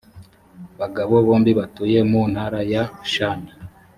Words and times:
bagabo 0.79 1.15
bombi 1.25 1.51
batuye 1.59 1.99
mu 2.11 2.21
ntara 2.31 2.59
ya 2.73 2.83
shan 3.11 3.41